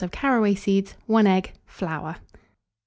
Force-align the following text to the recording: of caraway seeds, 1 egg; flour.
of 0.03 0.09
caraway 0.09 0.55
seeds, 0.55 0.95
1 1.05 1.27
egg; 1.27 1.53
flour. 1.67 2.15